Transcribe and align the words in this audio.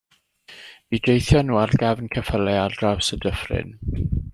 Mi 0.93 0.99
deithion 1.09 1.49
nhw 1.51 1.61
ar 1.65 1.75
gefn 1.85 2.11
ceffylau 2.17 2.59
ar 2.65 2.79
draws 2.81 3.15
y 3.19 3.23
dyffryn. 3.29 3.79